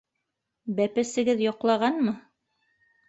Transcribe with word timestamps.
Бәпесегеҙ 0.79 1.45
йоҡлағанмы? 1.49 2.17